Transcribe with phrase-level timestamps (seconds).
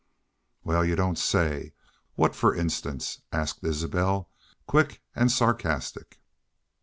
[0.63, 1.73] "'Wal, you don't say!
[2.15, 4.31] What, fer instance?, asked Isbel,
[4.65, 6.19] quick an' sarcastic.